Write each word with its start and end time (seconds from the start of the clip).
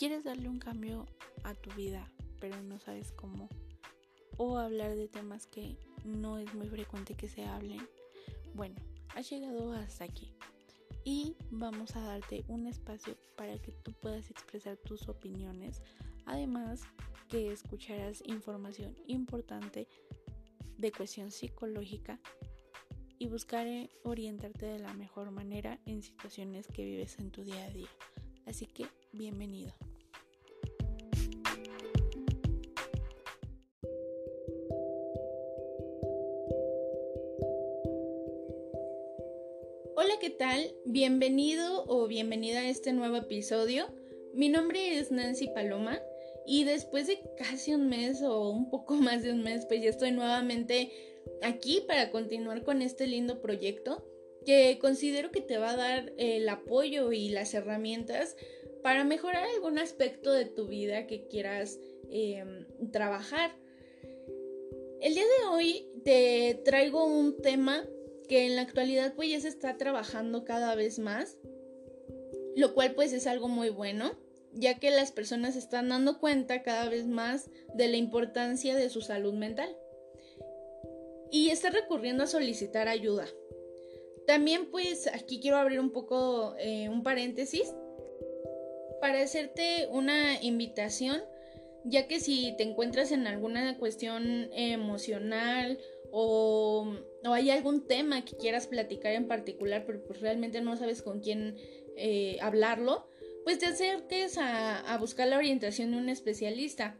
quieres 0.00 0.24
darle 0.24 0.48
un 0.48 0.58
cambio 0.58 1.04
a 1.44 1.54
tu 1.54 1.68
vida, 1.72 2.10
pero 2.40 2.62
no 2.62 2.78
sabes 2.78 3.12
cómo, 3.12 3.50
o 4.38 4.56
hablar 4.56 4.96
de 4.96 5.08
temas 5.08 5.46
que 5.46 5.76
no 6.06 6.38
es 6.38 6.54
muy 6.54 6.68
frecuente 6.68 7.12
que 7.12 7.28
se 7.28 7.44
hablen, 7.44 7.86
bueno, 8.54 8.76
has 9.14 9.28
llegado 9.28 9.74
hasta 9.74 10.04
aquí 10.04 10.32
y 11.04 11.36
vamos 11.50 11.96
a 11.96 12.00
darte 12.00 12.46
un 12.48 12.66
espacio 12.66 13.14
para 13.36 13.58
que 13.58 13.72
tú 13.72 13.92
puedas 13.92 14.30
expresar 14.30 14.78
tus 14.78 15.06
opiniones, 15.06 15.82
además 16.24 16.80
que 17.28 17.52
escucharás 17.52 18.22
información 18.26 18.96
importante 19.06 19.86
de 20.78 20.92
cuestión 20.92 21.30
psicológica 21.30 22.18
y 23.18 23.26
buscaré 23.26 23.90
orientarte 24.04 24.64
de 24.64 24.78
la 24.78 24.94
mejor 24.94 25.30
manera 25.30 25.78
en 25.84 26.02
situaciones 26.02 26.68
que 26.68 26.86
vives 26.86 27.18
en 27.18 27.30
tu 27.30 27.44
día 27.44 27.66
a 27.66 27.70
día. 27.70 27.90
Así 28.46 28.66
que, 28.66 28.86
bienvenido. 29.12 29.74
Hola, 40.02 40.14
¿qué 40.18 40.30
tal? 40.30 40.74
Bienvenido 40.86 41.84
o 41.86 42.06
bienvenida 42.06 42.60
a 42.60 42.70
este 42.70 42.94
nuevo 42.94 43.16
episodio. 43.16 43.84
Mi 44.32 44.48
nombre 44.48 44.98
es 44.98 45.10
Nancy 45.10 45.48
Paloma 45.48 46.00
y 46.46 46.64
después 46.64 47.06
de 47.06 47.20
casi 47.36 47.74
un 47.74 47.90
mes 47.90 48.22
o 48.22 48.48
un 48.48 48.70
poco 48.70 48.94
más 48.94 49.22
de 49.22 49.32
un 49.32 49.42
mes, 49.42 49.66
pues 49.66 49.82
ya 49.82 49.90
estoy 49.90 50.12
nuevamente 50.12 50.90
aquí 51.42 51.84
para 51.86 52.10
continuar 52.10 52.64
con 52.64 52.80
este 52.80 53.06
lindo 53.06 53.42
proyecto 53.42 54.02
que 54.46 54.78
considero 54.80 55.30
que 55.32 55.42
te 55.42 55.58
va 55.58 55.72
a 55.72 55.76
dar 55.76 56.14
el 56.16 56.48
apoyo 56.48 57.12
y 57.12 57.28
las 57.28 57.52
herramientas 57.52 58.38
para 58.82 59.04
mejorar 59.04 59.44
algún 59.54 59.78
aspecto 59.78 60.32
de 60.32 60.46
tu 60.46 60.66
vida 60.66 61.06
que 61.06 61.26
quieras 61.26 61.78
em, 62.08 62.64
trabajar. 62.90 63.54
El 65.02 65.12
día 65.12 65.24
de 65.24 65.46
hoy 65.50 65.86
te 66.04 66.58
traigo 66.64 67.04
un 67.04 67.36
tema 67.42 67.86
que 68.30 68.46
en 68.46 68.54
la 68.54 68.62
actualidad 68.62 69.14
pues 69.16 69.28
ya 69.28 69.40
se 69.40 69.48
está 69.48 69.76
trabajando 69.76 70.44
cada 70.44 70.76
vez 70.76 71.00
más, 71.00 71.36
lo 72.54 72.74
cual 72.74 72.94
pues 72.94 73.12
es 73.12 73.26
algo 73.26 73.48
muy 73.48 73.70
bueno, 73.70 74.12
ya 74.52 74.78
que 74.78 74.92
las 74.92 75.10
personas 75.10 75.56
están 75.56 75.88
dando 75.88 76.20
cuenta 76.20 76.62
cada 76.62 76.88
vez 76.88 77.08
más 77.08 77.50
de 77.74 77.88
la 77.88 77.96
importancia 77.96 78.76
de 78.76 78.88
su 78.88 79.00
salud 79.00 79.34
mental 79.34 79.76
y 81.32 81.48
está 81.48 81.70
recurriendo 81.70 82.22
a 82.22 82.28
solicitar 82.28 82.86
ayuda. 82.86 83.26
También 84.28 84.70
pues 84.70 85.08
aquí 85.08 85.40
quiero 85.40 85.56
abrir 85.56 85.80
un 85.80 85.90
poco 85.90 86.54
eh, 86.60 86.88
un 86.88 87.02
paréntesis 87.02 87.74
para 89.00 89.22
hacerte 89.22 89.88
una 89.90 90.40
invitación, 90.40 91.20
ya 91.84 92.06
que 92.06 92.20
si 92.20 92.54
te 92.56 92.62
encuentras 92.62 93.10
en 93.10 93.26
alguna 93.26 93.76
cuestión 93.76 94.50
emocional 94.52 95.80
o, 96.12 96.92
hay 97.24 97.50
algún 97.50 97.86
tema 97.86 98.24
que 98.24 98.36
quieras 98.36 98.66
platicar 98.66 99.12
en 99.12 99.28
particular, 99.28 99.84
pero 99.86 100.02
pues 100.04 100.20
realmente 100.20 100.60
no 100.60 100.76
sabes 100.76 101.02
con 101.02 101.20
quién 101.20 101.56
eh, 101.96 102.38
hablarlo, 102.40 103.06
pues 103.44 103.58
te 103.58 103.66
acerques 103.66 104.38
a, 104.38 104.80
a 104.80 104.98
buscar 104.98 105.28
la 105.28 105.38
orientación 105.38 105.92
de 105.92 105.98
un 105.98 106.08
especialista. 106.08 106.98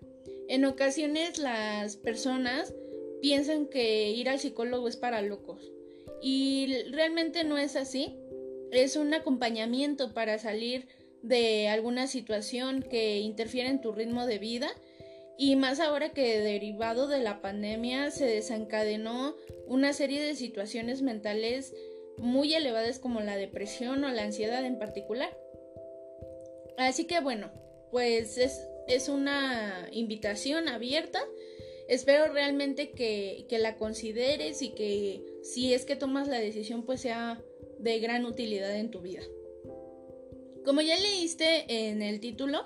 En 0.48 0.64
ocasiones 0.64 1.38
las 1.38 1.97
personas 1.97 2.75
piensan 3.20 3.66
que 3.66 4.11
ir 4.11 4.28
al 4.28 4.41
psicólogo 4.41 4.88
es 4.88 4.97
para 4.97 5.22
locos. 5.22 5.70
Y 6.22 6.84
realmente 6.91 7.44
no 7.44 7.58
es 7.58 7.77
así. 7.77 8.16
Es 8.72 8.97
un 8.97 9.14
acompañamiento 9.14 10.12
para 10.12 10.38
salir 10.38 10.86
de 11.22 11.69
alguna 11.69 12.06
situación 12.06 12.83
que 12.83 13.19
interfiere 13.19 13.69
en 13.69 13.81
tu 13.81 13.92
ritmo 13.92 14.27
de 14.27 14.38
vida. 14.38 14.70
Y 15.41 15.56
más 15.56 15.80
ahora 15.80 16.10
que 16.10 16.38
derivado 16.41 17.08
de 17.08 17.20
la 17.20 17.41
pandemia 17.41 18.10
se 18.10 18.26
desencadenó 18.26 19.37
una 19.66 19.94
serie 19.94 20.22
de 20.22 20.37
situaciones 20.37 21.00
mentales 21.00 21.75
muy 22.19 22.53
elevadas 22.53 22.98
como 22.98 23.20
la 23.20 23.37
depresión 23.37 24.04
o 24.04 24.10
la 24.10 24.22
ansiedad 24.22 24.62
en 24.66 24.78
particular. 24.78 25.34
Así 26.76 27.06
que 27.06 27.20
bueno, 27.20 27.50
pues 27.91 28.37
es, 28.37 28.69
es 28.87 29.09
una 29.09 29.88
invitación 29.92 30.69
abierta 30.69 31.20
espero 31.91 32.32
realmente 32.32 32.92
que, 32.92 33.47
la 33.59 33.76
consideres 33.76 34.62
y 34.62 34.70
que 34.70 35.25
si 35.42 35.75
es 35.75 35.84
que 35.84 35.97
tomas 35.97 36.28
la 36.28 36.38
decisión 36.38 36.84
pues 36.84 37.00
sea 37.00 37.42
de 37.81 37.98
gran 37.98 38.25
utilidad 38.26 38.76
en 38.76 38.92
tu 38.92 39.00
vida. 39.00 39.22
Como 40.65 40.82
ya 40.82 40.97
leíste 40.97 41.88
en 41.88 42.00
el 42.03 42.20
título, 42.20 42.65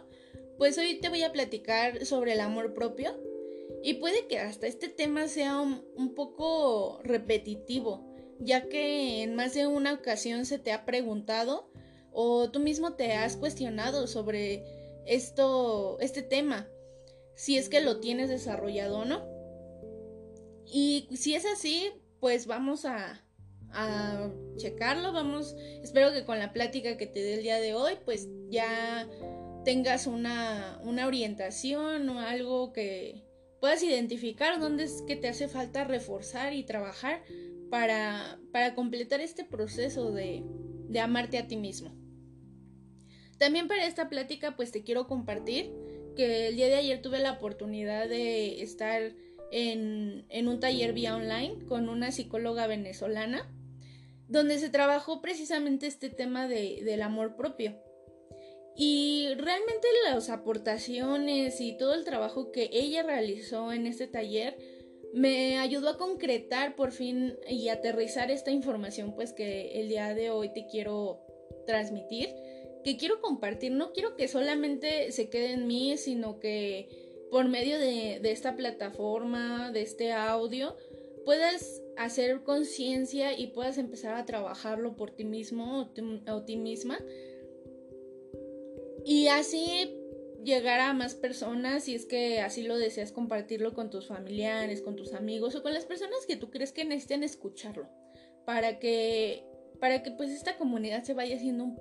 pues 0.58 0.78
hoy 0.78 1.00
te 1.00 1.08
voy 1.08 1.22
a 1.22 1.32
platicar 1.32 2.04
sobre 2.06 2.32
el 2.32 2.40
amor 2.40 2.74
propio 2.74 3.16
y 3.82 3.94
puede 3.94 4.26
que 4.26 4.38
hasta 4.38 4.66
este 4.66 4.88
tema 4.88 5.28
sea 5.28 5.60
un, 5.60 6.14
poco 6.14 7.00
repetitivo, 7.02 8.06
ya 8.38 8.68
que 8.68 9.22
en 9.22 9.34
más 9.34 9.54
de 9.54 9.66
una 9.66 9.92
ocasión 9.92 10.46
se 10.46 10.58
te 10.58 10.72
ha 10.72 10.84
preguntado 10.84 11.70
o 12.12 12.50
tú 12.50 12.60
mismo 12.60 12.94
te 12.94 13.12
has 13.12 13.36
cuestionado 13.36 14.06
sobre 14.06 14.64
esto, 15.06 15.98
este 16.00 16.22
tema 16.22 16.68
si 17.34 17.58
es 17.58 17.68
que 17.68 17.80
lo 17.80 18.00
tienes 18.00 18.28
desarrollado 18.28 19.00
o 19.00 19.04
no. 19.04 19.26
Y 20.66 21.08
si 21.16 21.34
es 21.34 21.44
así, 21.44 21.90
pues 22.20 22.46
vamos 22.46 22.84
a, 22.84 23.22
a 23.70 24.30
checarlo, 24.56 25.12
vamos, 25.12 25.56
espero 25.82 26.12
que 26.12 26.24
con 26.24 26.38
la 26.38 26.52
plática 26.52 26.96
que 26.96 27.06
te 27.06 27.20
dé 27.20 27.34
el 27.34 27.42
día 27.42 27.58
de 27.60 27.74
hoy, 27.74 27.98
pues 28.04 28.28
ya 28.48 29.08
tengas 29.64 30.06
una, 30.06 30.78
una 30.82 31.06
orientación 31.06 32.08
o 32.08 32.20
algo 32.20 32.72
que 32.72 33.24
puedas 33.60 33.82
identificar 33.82 34.60
dónde 34.60 34.84
es 34.84 35.02
que 35.06 35.16
te 35.16 35.28
hace 35.28 35.48
falta 35.48 35.84
reforzar 35.84 36.52
y 36.52 36.64
trabajar 36.64 37.22
para, 37.70 38.38
para 38.52 38.74
completar 38.74 39.20
este 39.20 39.44
proceso 39.44 40.12
de, 40.12 40.44
de 40.88 41.00
amarte 41.00 41.38
a 41.38 41.46
ti 41.46 41.56
mismo. 41.56 41.94
También 43.38 43.66
para 43.66 43.86
esta 43.86 44.08
plática 44.08 44.54
pues 44.56 44.70
te 44.70 44.84
quiero 44.84 45.06
compartir 45.06 45.72
que 46.14 46.48
el 46.48 46.56
día 46.56 46.66
de 46.66 46.76
ayer 46.76 47.02
tuve 47.02 47.18
la 47.18 47.32
oportunidad 47.32 48.08
de 48.08 48.62
estar 48.62 49.14
en, 49.50 50.48
un 50.48 50.60
taller 50.60 50.92
vía 50.92 51.16
online 51.16 51.64
con 51.66 51.88
una 51.88 52.12
psicóloga 52.12 52.66
venezolana, 52.66 53.48
donde 54.28 54.58
se 54.58 54.70
trabajó 54.70 55.20
precisamente 55.20 55.86
este 55.86 56.10
tema 56.10 56.48
de, 56.48 56.82
del 56.84 57.02
amor 57.02 57.36
propio. 57.36 57.76
Y 58.76 59.28
realmente 59.36 59.86
las 60.06 60.30
aportaciones 60.30 61.60
y 61.60 61.76
todo 61.76 61.94
el 61.94 62.04
trabajo 62.04 62.50
que 62.50 62.70
ella 62.72 63.02
realizó 63.02 63.72
en 63.72 63.86
este 63.86 64.06
taller 64.06 64.56
me 65.12 65.58
ayudó 65.58 65.90
a 65.90 65.98
concretar 65.98 66.74
por 66.74 66.90
fin 66.90 67.36
y 67.48 67.68
aterrizar 67.68 68.32
esta 68.32 68.50
información 68.50 69.14
pues 69.14 69.32
que 69.32 69.80
el 69.80 69.88
día 69.88 70.12
de 70.12 70.30
hoy 70.30 70.52
te 70.52 70.66
quiero 70.66 71.20
transmitir 71.66 72.30
que 72.84 72.96
quiero 72.96 73.20
compartir. 73.20 73.72
No 73.72 73.92
quiero 73.92 74.14
que 74.14 74.28
solamente 74.28 75.10
se 75.10 75.30
quede 75.30 75.52
en 75.52 75.66
mí, 75.66 75.96
sino 75.96 76.38
que 76.38 76.88
por 77.30 77.48
medio 77.48 77.78
de, 77.78 78.20
esta 78.30 78.54
plataforma, 78.54 79.72
de 79.72 79.82
este 79.82 80.12
audio, 80.12 80.76
puedas 81.24 81.82
hacer 81.96 82.42
conciencia 82.42 83.36
y 83.36 83.48
puedas 83.48 83.78
empezar 83.78 84.14
a 84.14 84.26
trabajarlo 84.26 84.94
por 84.94 85.10
ti 85.10 85.24
mismo 85.24 85.90
o, 86.28 86.42
ti 86.44 86.56
misma. 86.56 86.98
Y 89.04 89.28
así 89.28 90.00
llegar 90.42 90.80
a 90.80 90.92
más 90.92 91.14
personas 91.14 91.84
si 91.84 91.94
es 91.94 92.06
que 92.06 92.40
así 92.40 92.62
lo 92.62 92.76
deseas 92.78 93.12
compartirlo 93.12 93.74
con 93.74 93.90
tus 93.90 94.08
familiares, 94.08 94.82
con 94.82 94.96
tus 94.96 95.14
amigos 95.14 95.54
o 95.54 95.62
con 95.62 95.72
las 95.72 95.86
personas 95.86 96.26
que 96.26 96.36
tú 96.36 96.50
crees 96.50 96.72
que 96.72 96.84
necesiten 96.84 97.22
escucharlo 97.22 97.88
para 98.44 98.78
que 98.78 99.44
para 99.80 100.02
que 100.02 100.10
pues 100.10 100.30
esta 100.30 100.56
comunidad 100.56 101.02
se 101.02 101.14
vaya 101.14 101.36
haciendo 101.36 101.74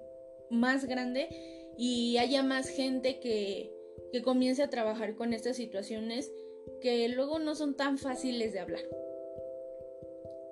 más 0.49 0.85
grande 0.85 1.29
y 1.77 2.17
haya 2.17 2.43
más 2.43 2.69
gente 2.69 3.19
que, 3.19 3.71
que 4.11 4.21
comience 4.21 4.63
a 4.63 4.69
trabajar 4.69 5.15
con 5.15 5.33
estas 5.33 5.57
situaciones 5.57 6.31
que 6.81 7.07
luego 7.09 7.39
no 7.39 7.55
son 7.55 7.75
tan 7.75 7.97
fáciles 7.97 8.53
de 8.53 8.59
hablar. 8.59 8.83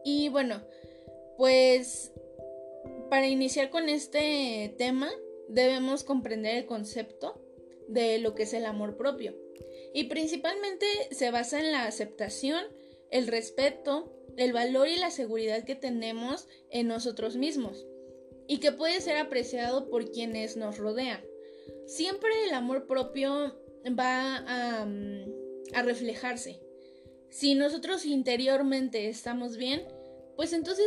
Y 0.03 0.29
bueno, 0.29 0.61
pues 1.37 2.11
para 3.09 3.27
iniciar 3.27 3.69
con 3.69 3.89
este 3.89 4.73
tema 4.77 5.11
debemos 5.51 6.03
comprender 6.03 6.55
el 6.55 6.65
concepto 6.65 7.41
de 7.87 8.19
lo 8.19 8.35
que 8.35 8.43
es 8.43 8.53
el 8.53 8.65
amor 8.65 8.97
propio. 8.97 9.35
Y 9.93 10.05
principalmente 10.05 10.85
se 11.11 11.31
basa 11.31 11.59
en 11.59 11.71
la 11.71 11.85
aceptación, 11.85 12.63
el 13.09 13.27
respeto, 13.27 14.13
el 14.37 14.53
valor 14.53 14.87
y 14.87 14.95
la 14.95 15.11
seguridad 15.11 15.63
que 15.65 15.75
tenemos 15.75 16.47
en 16.69 16.87
nosotros 16.87 17.35
mismos 17.35 17.85
y 18.47 18.59
que 18.59 18.71
puede 18.71 19.01
ser 19.01 19.17
apreciado 19.17 19.89
por 19.89 20.11
quienes 20.11 20.55
nos 20.57 20.77
rodean. 20.77 21.21
Siempre 21.85 22.29
el 22.47 22.53
amor 22.53 22.87
propio 22.87 23.55
va 23.87 24.37
a, 24.47 24.85
mm, 24.85 25.25
reflejarse. 25.85 26.59
Si 27.29 27.55
nosotros 27.55 28.05
interiormente 28.05 29.07
estamos 29.07 29.57
bien, 29.57 29.87
pues 30.35 30.53
entonces 30.53 30.85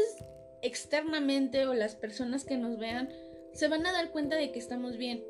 externamente 0.63 1.67
o 1.67 1.75
las 1.75 1.95
personas 1.97 2.45
que 2.45 2.57
nos 2.57 2.79
vean 2.79 3.09
se 3.55 3.69
van 3.69 3.87
a 3.87 3.93
dar 3.93 4.11
cuenta 4.11 4.37
de 4.37 4.53
que 4.53 4.59
estamos 4.59 4.97
bien. 4.97 5.25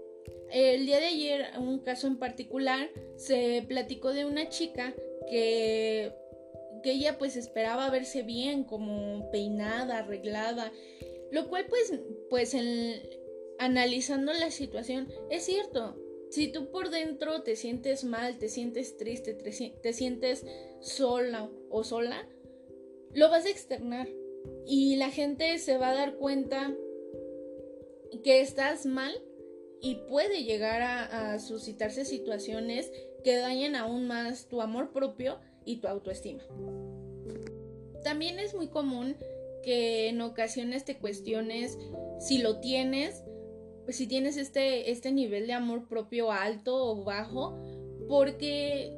el 0.50 0.87
día 0.87 0.99
de 1.00 1.06
ayer, 1.06 1.47
un 1.59 1.81
caso 1.81 2.06
en 2.06 2.19
particular, 2.19 2.91
se 3.17 3.65
platicó 3.69 4.12
de 4.12 4.25
una 4.25 4.49
chica 4.49 4.94
que, 5.29 6.12
que 6.82 6.93
ella 6.93 7.19
pues 7.19 7.37
esperaba 7.37 7.91
verse 7.91 8.23
bien, 8.23 8.65
como 8.65 9.31
peinada, 9.31 9.99
arreglada, 9.99 10.73
lo 11.31 11.49
cual 11.49 11.67
pues, 11.69 11.93
pues 12.31 12.56
analizando 13.59 14.32
la 14.32 14.50
situación, 14.50 15.09
es 15.31 15.44
cierto, 15.44 15.97
si 16.35 16.49
tú 16.49 16.70
por 16.73 16.91
dentro 16.91 17.43
te 17.43 17.55
sientes 17.55 18.03
mal, 18.03 18.38
te 18.38 18.49
sientes 18.49 18.97
triste, 18.97 19.35
te, 19.35 19.93
sientes 19.93 20.44
sola 20.81 21.49
o 21.70 21.85
sola, 21.85 22.29
lo 23.12 23.31
vas 23.31 23.47
a 23.47 23.50
externar 23.50 24.09
y 24.67 24.97
la 24.97 25.11
gente 25.11 25.59
se 25.59 25.79
va 25.79 25.91
a 25.91 25.94
dar 25.94 26.17
cuenta 26.17 26.75
que 28.22 28.40
estás 28.40 28.87
mal 28.87 29.12
y 29.81 29.96
puede 30.08 30.44
llegar 30.44 30.82
a, 30.82 31.38
suscitarse 31.38 32.05
situaciones 32.05 32.90
que 33.22 33.37
dañen 33.37 33.76
aún 33.76 34.06
más 34.06 34.49
tu 34.49 34.62
amor 34.62 34.93
propio 34.93 35.38
y 35.64 35.76
tu 35.76 35.88
autoestima. 35.88 36.43
También 38.02 38.38
es 38.38 38.55
muy 38.55 38.69
común 38.69 39.16
que 39.62 40.08
en 40.08 40.20
ocasiones 40.20 40.84
te 40.84 40.96
cuestiones 40.99 41.78
si 42.19 42.38
lo 42.38 42.61
tienes, 42.61 43.25
si 43.88 44.06
tienes 44.06 44.37
este, 44.37 44.90
este 44.90 45.12
nivel 45.12 45.46
de 45.46 45.55
amor 45.55 45.88
propio 45.88 46.32
alto 46.32 46.75
o 46.75 47.05
bajo, 47.05 47.58
porque 48.08 48.96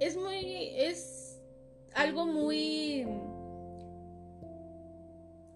es 0.00 0.16
muy, 0.16 0.70
es 0.74 1.40
algo 1.94 2.26
muy 2.26 3.06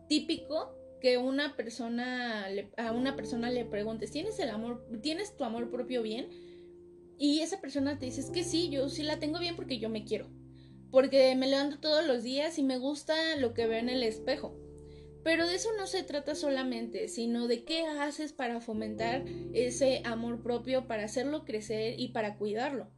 típico 0.09 0.78
que 1.01 1.19
una 1.19 1.57
persona 1.57 2.47
a 2.77 2.93
una 2.93 3.17
persona 3.17 3.51
le 3.51 3.65
preguntes, 3.65 4.11
¿tienes 4.11 4.39
el 4.39 4.51
amor, 4.51 4.87
tienes 5.03 5.37
tu 5.37 5.45
amor 5.45 5.71
propio 5.71 6.03
bien? 6.03 6.29
Y 7.19 7.41
esa 7.41 7.61
persona 7.61 7.99
te 7.99 8.07
dice, 8.07 8.21
es 8.21 8.31
que 8.31 8.45
sí, 8.45 8.69
yo 8.71 8.89
sí 8.89 9.03
la 9.03 9.19
tengo 9.19 9.39
bien 9.39 9.57
porque 9.57 9.79
yo 9.79 9.89
me 9.89 10.05
quiero. 10.05 10.31
Porque 10.91 11.35
me 11.35 11.49
levanto 11.49 11.81
todos 11.81 12.07
los 12.07 12.23
días 12.23 12.59
y 12.59 12.63
me 12.63 12.79
gusta 12.79 13.37
lo 13.37 13.55
que 13.55 13.67
veo 13.67 13.79
en 13.79 13.89
el 13.89 14.03
espejo. 14.03 14.57
Pero 15.25 15.47
de 15.47 15.57
eso 15.57 15.71
no 15.77 15.87
se 15.87 16.03
trata 16.05 16.35
solamente, 16.35 17.09
sino 17.09 17.49
de 17.49 17.65
qué 17.65 17.85
haces 17.85 18.33
para 18.33 18.61
fomentar 18.61 19.25
ese 19.53 20.01
amor 20.05 20.43
propio, 20.43 20.87
para 20.87 21.05
hacerlo 21.05 21.45
crecer 21.45 21.99
y 21.99 22.09
para 22.09 22.39
cuidarlo. 22.39 22.89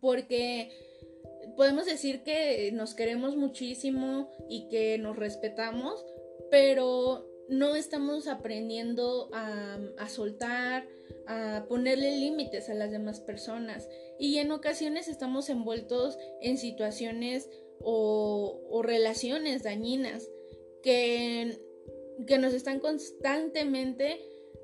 Porque 0.00 0.70
podemos 1.56 1.86
decir 1.86 2.22
que 2.22 2.70
nos 2.72 2.94
queremos 2.94 3.36
muchísimo 3.36 4.30
y 4.48 4.68
que 4.68 4.98
nos 4.98 5.16
respetamos, 5.16 6.04
pero 6.50 7.26
no 7.48 7.76
estamos 7.76 8.26
aprendiendo 8.26 9.30
a, 9.32 10.08
soltar, 10.08 10.88
a 11.26 11.66
ponerle 11.68 12.16
límites 12.16 12.68
a 12.68 12.74
las 12.74 12.90
demás 12.90 13.20
personas. 13.20 13.88
Y 14.18 14.38
en 14.38 14.50
ocasiones 14.50 15.08
estamos 15.08 15.48
envueltos 15.48 16.18
en 16.40 16.58
situaciones 16.58 17.48
o, 17.80 18.82
relaciones 18.82 19.62
dañinas 19.62 20.28
que, 20.82 21.58
que 22.26 22.38
nos 22.38 22.54
están 22.54 22.80
constantemente 22.80 24.20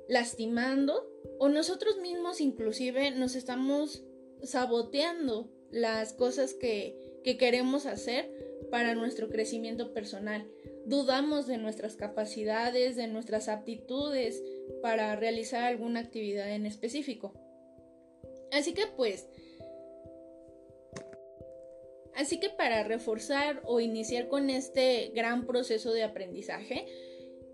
lastimando 0.07 1.09
o 1.39 1.49
nosotros 1.49 1.97
mismos 1.97 2.41
inclusive 2.41 3.11
nos 3.11 3.35
estamos 3.35 4.03
saboteando 4.43 5.49
las 5.71 6.13
cosas 6.13 6.53
que, 6.53 7.19
que 7.23 7.37
queremos 7.37 7.85
hacer 7.85 8.29
para 8.69 8.95
nuestro 8.95 9.29
crecimiento 9.29 9.93
personal 9.93 10.47
dudamos 10.85 11.47
de 11.47 11.57
nuestras 11.57 11.95
capacidades, 11.95 12.95
de 12.95 13.07
nuestras 13.07 13.49
aptitudes 13.49 14.41
para 14.81 15.15
realizar 15.15 15.63
alguna 15.63 15.99
actividad 15.99 16.49
en 16.51 16.65
específico. 16.65 17.33
Así 18.51 18.73
que 18.73 18.87
pues, 18.95 19.27
así 22.15 22.39
que 22.39 22.49
para 22.49 22.83
reforzar 22.83 23.61
o 23.65 23.79
iniciar 23.79 24.27
con 24.27 24.49
este 24.49 25.11
gran 25.15 25.45
proceso 25.45 25.91
de 25.91 26.03
aprendizaje, 26.03 26.85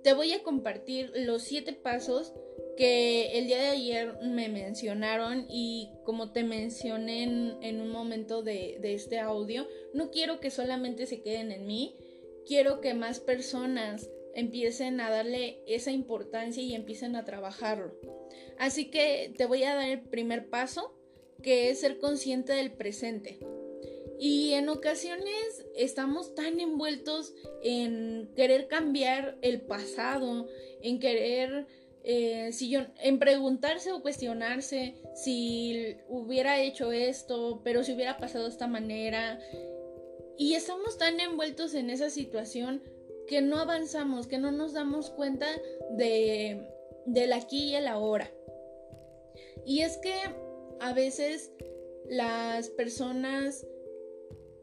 te 0.04 0.14
voy 0.14 0.34
a 0.34 0.44
compartir 0.44 1.12
los 1.16 1.44
siete 1.44 1.74
pasos 1.74 2.34
que 2.78 3.38
el 3.38 3.48
día 3.48 3.58
de 3.58 3.68
ayer 3.68 4.18
me 4.22 4.48
mencionaron 4.48 5.46
y 5.50 5.92
como 6.06 6.32
te 6.32 6.44
mencioné 6.44 7.24
en, 7.24 7.82
un 7.82 7.90
momento 7.90 8.42
de, 8.42 8.80
este 8.82 9.20
audio, 9.20 9.68
no 9.94 10.12
quiero 10.12 10.40
que 10.40 10.50
solamente 10.50 11.06
se 11.06 11.22
queden 11.22 11.52
en 11.52 11.68
mí, 11.68 11.98
quiero 12.46 12.82
que 12.82 12.94
más 12.94 13.20
personas 13.20 14.10
empiecen 14.34 15.02
a 15.02 15.10
darle 15.10 15.62
esa 15.68 15.92
importancia 15.92 16.64
y 16.64 16.74
empiecen 16.74 17.16
a 17.16 17.26
trabajarlo. 17.26 17.96
Así 18.58 18.90
que 18.90 19.34
te 19.38 19.46
voy 19.46 19.64
a 19.64 19.76
dar 19.76 19.90
el 19.90 20.02
primer 20.02 20.50
paso, 20.50 20.96
que 21.42 21.70
es 21.70 21.80
ser 21.80 22.00
consciente 22.00 22.54
del 22.54 22.72
presente. 22.72 23.40
Y 24.20 24.52
en 24.52 24.68
ocasiones 24.68 25.66
estamos 25.76 26.36
tan 26.36 26.60
envueltos 26.60 27.34
en 27.64 28.30
querer 28.36 28.68
cambiar 28.68 29.38
el 29.42 29.62
pasado, 29.62 30.48
en 30.82 31.00
querer, 31.00 31.68
eh, 32.04 32.52
si 32.52 32.70
yo, 32.70 32.82
en 33.02 33.18
preguntarse 33.18 33.94
o 33.94 34.02
cuestionarse 34.02 34.96
si 35.16 35.96
hubiera 36.10 36.60
hecho 36.62 36.92
esto, 36.92 37.62
pero 37.64 37.86
si 37.86 37.94
hubiera 37.94 38.18
pasado 38.18 38.44
de 38.44 38.50
esta 38.50 38.68
manera, 38.68 39.40
y 40.40 40.56
estamos 40.56 40.98
tan 40.98 41.20
envueltos 41.20 41.74
en 41.74 41.90
esa 41.90 42.10
situación 42.10 42.82
que 43.28 43.42
no 43.42 43.60
avanzamos, 43.60 44.26
que 44.26 44.38
no 44.38 44.54
nos 44.54 44.72
damos 44.72 45.10
cuenta 45.10 45.46
de, 45.92 46.66
del 47.06 47.34
aquí 47.34 47.72
y 47.72 47.76
el 47.76 47.88
ahora. 47.88 48.32
Y 49.66 49.82
es 49.82 49.98
que 49.98 50.16
a 50.80 50.94
veces 50.94 51.52
las 52.08 52.70
personas 52.70 53.68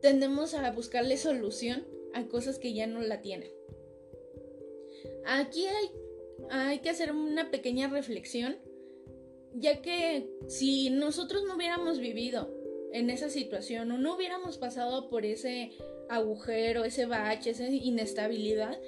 tendemos 0.00 0.54
a 0.54 0.70
buscarle 0.72 1.18
solución 1.18 1.86
a 2.14 2.26
cosas 2.26 2.58
que 2.58 2.72
ya 2.72 2.86
no 2.86 3.02
la 3.02 3.20
tienen. 3.20 3.52
Aquí 5.26 5.66
hay, 5.66 5.90
hay 6.48 6.78
que 6.78 6.88
hacer 6.88 7.12
una 7.12 7.50
pequeña 7.50 7.88
reflexión, 7.88 8.56
ya 9.52 9.82
que 9.82 10.26
si 10.48 10.88
nosotros 10.88 11.44
no 11.46 11.56
hubiéramos 11.56 11.98
vivido 11.98 12.55
en 12.92 13.10
esa 13.10 13.28
situación 13.28 13.90
o 13.90 13.98
no 13.98 14.16
hubiéramos 14.16 14.58
pasado 14.58 15.08
por 15.08 15.24
ese 15.24 15.72
agujero, 16.08 16.84
ese 16.84 17.06
bache, 17.06 17.50
esa 17.50 17.68
inestabilidad, 17.68 18.78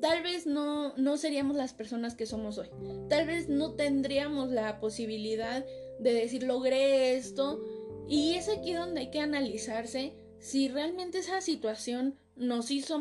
tal 0.00 0.22
vez 0.22 0.46
no, 0.46 0.96
no 0.96 1.16
seríamos 1.16 1.56
las 1.56 1.74
personas 1.74 2.14
que 2.14 2.26
somos 2.26 2.58
hoy. 2.58 2.68
Tal 3.08 3.26
vez 3.26 3.48
no 3.48 3.74
tendríamos 3.74 4.50
la 4.50 4.80
posibilidad 4.80 5.64
de 5.98 6.12
decir 6.12 6.42
logré 6.42 7.14
esto. 7.14 7.62
Y 8.08 8.34
es 8.34 8.48
aquí 8.48 8.74
donde 8.74 9.02
hay 9.02 9.10
que 9.10 9.20
analizarse 9.20 10.14
si 10.38 10.68
realmente 10.68 11.18
esa 11.18 11.40
situación 11.40 12.18
nos 12.36 12.70
hizo 12.70 12.98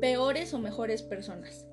peores 0.00 0.54
o 0.54 0.58
mejores 0.58 1.02
personas. 1.02 1.66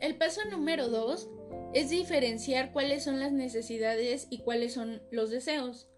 El 0.00 0.16
paso 0.16 0.40
número 0.50 0.88
dos 0.88 1.30
es 1.74 1.90
diferenciar 1.90 2.72
cuáles 2.72 3.04
son 3.04 3.20
las 3.20 3.32
necesidades 3.32 4.28
y 4.30 4.38
cuáles 4.38 4.72
son 4.72 5.02
los 5.10 5.30
deseos. 5.30 5.88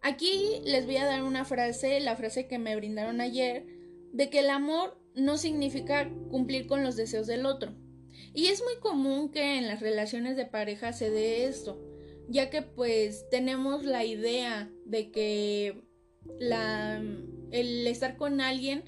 Aquí 0.00 0.60
les 0.64 0.84
voy 0.84 0.96
a 0.96 1.06
dar 1.06 1.22
una 1.22 1.44
frase, 1.44 2.00
la 2.00 2.16
frase 2.16 2.48
que 2.48 2.58
me 2.58 2.74
brindaron 2.74 3.20
ayer, 3.20 3.66
de 4.12 4.30
que 4.30 4.40
el 4.40 4.50
amor 4.50 5.00
no 5.14 5.38
significa 5.38 6.10
cumplir 6.28 6.66
con 6.66 6.82
los 6.82 6.96
deseos 6.96 7.26
del 7.26 7.46
otro. 7.46 7.74
Y 8.34 8.46
es 8.46 8.62
muy 8.62 8.76
común 8.80 9.30
que 9.30 9.58
en 9.58 9.68
las 9.68 9.80
relaciones 9.80 10.36
de 10.36 10.46
pareja 10.46 10.92
se 10.92 11.10
dé 11.10 11.44
esto, 11.44 11.80
ya 12.28 12.50
que 12.50 12.62
pues 12.62 13.28
tenemos 13.30 13.84
la 13.84 14.04
idea 14.04 14.70
de 14.84 15.10
que 15.10 15.84
la, 16.38 17.02
el 17.50 17.86
estar 17.86 18.16
con 18.16 18.40
alguien 18.40 18.84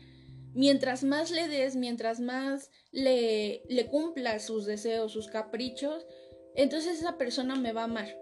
mientras 0.54 1.04
más 1.04 1.30
le 1.30 1.48
des, 1.48 1.76
mientras 1.76 2.20
más 2.20 2.70
le, 2.92 3.62
le 3.68 3.86
cumpla 3.86 4.38
sus 4.38 4.64
deseos, 4.64 5.12
sus 5.12 5.28
caprichos, 5.28 6.06
entonces 6.54 6.98
esa 6.98 7.18
persona 7.18 7.56
me 7.56 7.72
va 7.72 7.82
a 7.82 7.84
amar. 7.84 8.16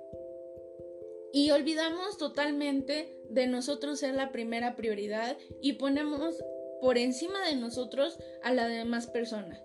Y 1.33 1.51
olvidamos 1.51 2.19
totalmente 2.19 3.17
de 3.31 3.47
nosotros 3.47 4.01
ser 4.01 4.15
la 4.15 4.33
primera 4.33 4.77
prioridad 4.77 5.37
y 5.62 5.75
ponemos 5.75 6.43
por 6.81 6.99
encima 6.99 7.47
de 7.47 7.57
nosotros 7.57 8.19
a 8.43 8.53
la 8.53 8.67
demás 8.67 9.07
persona. 9.07 9.62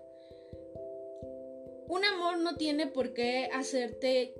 Un 1.88 2.04
amor 2.04 2.38
no 2.38 2.56
tiene 2.56 2.86
por 2.86 3.14
qué 3.14 3.48
hacerte 3.52 4.34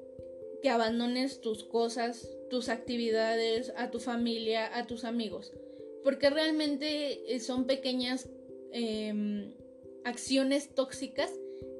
que 0.62 0.70
abandones 0.70 1.40
tus 1.40 1.64
cosas, 1.64 2.28
tus 2.50 2.68
actividades, 2.68 3.73
a 3.76 3.90
tu 3.90 4.00
familia, 4.00 4.76
a 4.76 4.87
tus 4.87 5.04
amigos 5.04 5.52
porque 6.04 6.30
realmente 6.30 7.34
eh, 7.34 7.40
son 7.40 7.66
pequeñas 7.66 8.28
em, 8.72 9.54
acciones 10.04 10.74
tóxicas 10.74 11.32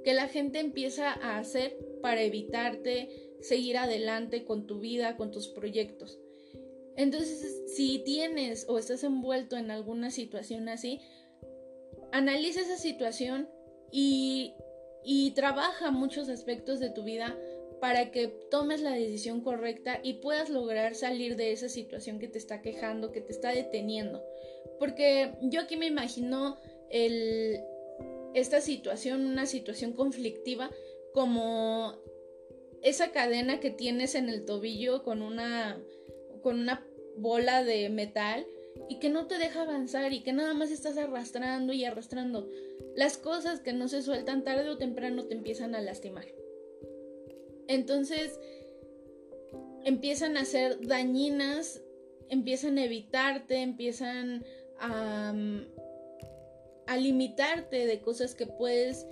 que 0.05 0.15
la 0.15 0.29
gente 0.29 0.59
empieza 0.59 1.13
a 1.13 1.39
hacer 1.39 1.77
para 2.03 2.23
evitarte 2.23 3.09
seguir 3.41 3.77
adelante 3.77 4.45
con 4.45 4.67
tu 4.67 4.81
vida, 4.81 5.17
con 5.17 5.31
tus 5.31 5.49
proyectos. 5.49 6.19
Entonces, 6.97 7.63
si 7.77 8.01
tienes 8.01 8.67
o 8.69 8.79
estás 8.79 9.05
envuelto 9.05 9.57
en 9.57 9.71
alguna 9.71 10.11
situación 10.11 10.69
así, 10.69 11.01
analiza 12.11 12.61
esa 12.61 12.77
situación 12.77 13.49
y, 13.93 14.55
y 15.05 15.31
trabaja 15.33 15.91
muchos 15.91 16.29
aspectos 16.29 16.81
de 16.81 16.91
tu 16.91 17.05
vida 17.05 17.39
para 17.81 18.11
que 18.11 18.29
tomes 18.51 18.81
la 18.81 18.93
decisión 18.93 19.41
correcta 19.41 20.01
y 20.03 20.15
puedas 20.15 20.51
lograr 20.51 20.95
salir 20.95 21.37
de 21.37 21.53
esa 21.53 21.69
situación 21.69 22.19
que 22.19 22.29
te 22.29 22.39
está 22.39 22.61
quejando, 22.61 23.13
que 23.13 23.21
te 23.21 23.33
está 23.33 23.51
deteniendo. 23.51 24.23
Porque 24.79 25.33
yo 25.43 25.61
aquí 25.61 25.77
me 25.77 25.87
imagino 25.87 26.57
esta 28.35 28.61
situación, 28.61 29.27
una 29.27 29.47
situación 29.47 29.93
conflictiva, 29.93 30.71
como 31.13 31.97
esa 32.83 33.11
cadena 33.11 33.61
que 33.61 33.71
tienes 33.71 34.15
en 34.15 34.29
el 34.29 34.45
tobillo 34.45 35.03
con 35.03 35.23
una, 35.23 35.81
con 36.43 36.61
una 36.61 36.87
bola 37.17 37.65
de 37.65 37.89
metal 37.89 38.47
y 38.89 39.01
que 39.01 39.09
no 39.09 39.27
te 39.27 39.39
deja 39.39 39.63
avanzar 39.63 40.13
y 40.13 40.23
que 40.23 40.33
nada 40.33 40.55
más 40.55 40.71
estás 40.71 40.97
arrastrando 40.97 41.73
y 41.73 41.85
arrastrando. 41.85 42.49
Las 42.95 43.19
cosas 43.19 43.61
que 43.61 43.73
no 43.73 43.89
se 43.89 44.03
sueltan 44.03 44.45
tarde 44.45 44.69
o 44.69 44.79
temprano 44.79 45.27
te 45.27 45.35
empiezan 45.35 45.75
a 45.75 45.81
lastimar. 45.81 46.27
Entonces 47.69 48.39
empiezan 49.85 50.37
a 50.37 50.45
ser 50.45 50.87
dañinas, 50.87 51.81
empiezan 52.29 52.79
a 52.79 52.85
evitarte, 52.85 53.63
empiezan 53.63 54.45
a, 54.81 55.35
a 56.87 56.97
limitarte 56.97 57.87
de 57.87 58.01
cosas 58.01 58.35
que 58.35 58.47
puedes 58.47 59.07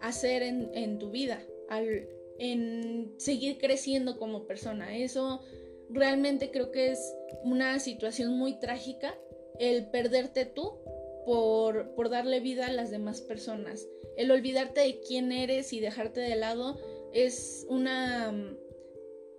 hacer 0.00 0.42
en, 0.42 0.98
tu 0.98 1.10
vida, 1.10 1.40
al, 1.68 2.08
en 2.38 3.14
seguir 3.18 3.58
creciendo 3.58 4.18
como 4.18 4.46
persona. 4.46 4.96
Eso 4.96 5.40
realmente 5.88 6.50
creo 6.50 6.72
que 6.72 6.90
es 6.90 7.14
una 7.44 7.78
situación 7.78 8.36
muy 8.36 8.58
trágica, 8.58 9.16
el 9.60 9.86
perderte 9.90 10.44
tú 10.44 10.78
por 11.24 12.10
darle 12.10 12.40
vida 12.40 12.66
a 12.66 12.72
las 12.72 12.90
demás 12.90 13.20
personas. 13.20 13.86
El 14.16 14.32
olvidarte 14.32 14.80
de 14.80 15.00
quién 15.00 15.30
eres 15.30 15.72
y 15.72 15.78
dejarte 15.78 16.20
de 16.20 16.34
lado 16.34 16.78
es 17.12 17.66
una, 17.68 18.34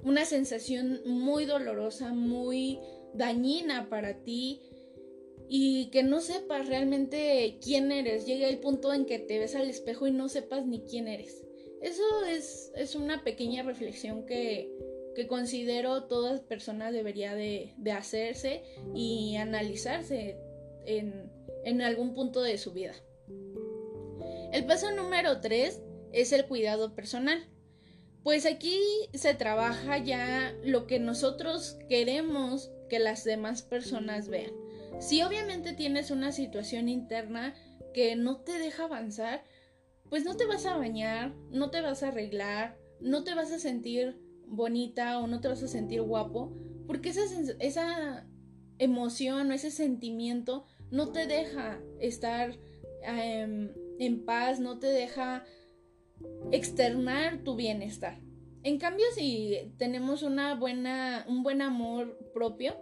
una 0.03 0.25
sensación 0.25 1.01
muy 1.05 1.45
dolorosa, 1.45 2.13
muy 2.13 2.79
dañina 3.13 3.89
para 3.89 4.23
ti 4.23 4.61
y 5.47 5.89
que 5.91 6.03
no 6.03 6.21
sepas 6.21 6.67
realmente 6.67 7.59
quién 7.61 7.91
eres. 7.91 8.25
Llega 8.25 8.47
el 8.47 8.59
punto 8.59 8.93
en 8.93 9.05
que 9.05 9.19
te 9.19 9.39
ves 9.39 9.55
al 9.55 9.69
espejo 9.69 10.07
y 10.07 10.11
no 10.11 10.29
sepas 10.29 10.65
ni 10.65 10.81
quién 10.81 11.07
eres. 11.07 11.43
Eso 11.81 12.03
es, 12.25 12.71
es 12.75 12.95
una 12.95 13.23
pequeña 13.23 13.61
reflexión 13.61 14.25
que, 14.25 14.71
que 15.15 15.27
considero 15.27 16.05
todas 16.05 16.41
personas 16.41 16.93
debería 16.93 17.35
de, 17.35 17.73
de 17.77 17.91
hacerse 17.91 18.63
y 18.95 19.35
analizarse 19.35 20.37
en, 20.85 21.29
en, 21.65 21.81
algún 21.81 22.13
punto 22.13 22.41
de 22.41 22.57
su 22.57 22.71
vida. 22.71 22.93
El 24.53 24.65
paso 24.65 24.91
número 24.91 25.41
3 25.41 25.81
es 26.13 26.31
el 26.31 26.45
cuidado 26.45 26.95
personal. 26.95 27.45
Pues 28.23 28.45
aquí 28.45 28.79
se 29.13 29.33
trabaja 29.33 29.97
ya 29.97 30.55
lo 30.63 30.87
que 30.87 30.99
nosotros 30.99 31.77
queremos 31.89 32.71
que 32.89 32.99
las 32.99 33.23
demás 33.23 33.61
personas 33.61 34.29
vean. 34.29 34.51
Si 34.99 35.21
obviamente 35.21 35.73
tienes 35.73 36.09
una 36.11 36.31
situación 36.31 36.87
interna 36.87 37.53
que 37.93 38.15
no 38.15 38.37
te 38.37 38.53
deja 38.53 38.85
avanzar, 38.85 39.43
pues 40.09 40.23
no 40.23 40.37
te 40.37 40.45
vas 40.45 40.65
a 40.65 40.77
bañar, 40.77 41.33
no 41.49 41.69
te 41.69 41.81
vas 41.81 42.03
a 42.03 42.09
arreglar, 42.09 42.77
no 43.01 43.23
te 43.23 43.35
vas 43.35 43.51
a 43.51 43.59
sentir 43.59 44.21
bonita 44.45 45.19
o 45.19 45.27
no 45.27 45.41
te 45.41 45.47
vas 45.47 45.63
a 45.63 45.67
sentir 45.67 46.01
guapo, 46.01 46.55
porque 46.87 47.09
esa, 47.09 47.23
esa 47.59 48.27
emoción 48.77 49.51
o 49.51 49.53
ese 49.53 49.71
sentimiento 49.71 50.65
no 50.91 51.11
te 51.11 51.27
deja 51.27 51.81
estar 51.99 52.57
em, 53.01 53.71
en 53.99 54.25
paz, 54.25 54.59
no 54.59 54.79
te 54.79 54.87
deja 54.87 55.43
externar 56.51 57.43
tu 57.43 57.55
bienestar. 57.55 58.19
En 58.63 58.79
cambio, 58.79 59.05
si 59.15 59.73
tenemos 59.77 60.23
una 60.23 60.55
buena, 60.55 61.25
un 61.27 61.43
buen 61.43 61.61
amor 61.61 62.17
propio, 62.33 62.75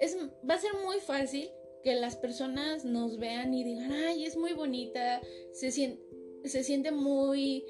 es, 0.00 0.16
va 0.48 0.54
a 0.54 0.58
ser 0.58 0.72
muy 0.84 1.00
fácil 1.00 1.50
que 1.82 1.94
las 1.94 2.16
personas 2.16 2.84
nos 2.84 3.18
vean 3.18 3.52
y 3.52 3.64
digan, 3.64 3.92
ay, 3.92 4.24
es 4.24 4.36
muy 4.36 4.52
bonita, 4.52 5.20
se, 5.52 5.70
siente, 5.70 6.02
se 6.44 6.62
siente 6.62 6.92
muy, 6.92 7.64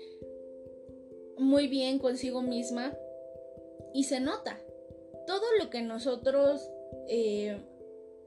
muy 1.38 1.69
bien 1.69 1.99
consigo 1.99 2.43
misma 2.43 2.97
y 3.93 4.04
se 4.04 4.21
nota. 4.21 4.61
Todo 5.26 5.45
lo 5.59 5.71
que 5.71 5.83
nosotros 5.83 6.71
eh, 7.09 7.61